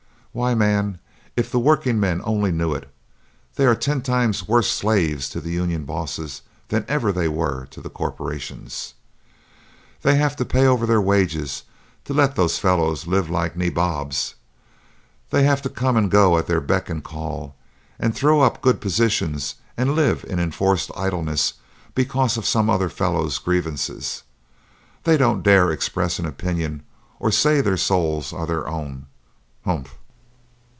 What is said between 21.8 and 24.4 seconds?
because of some other fellows' grievances;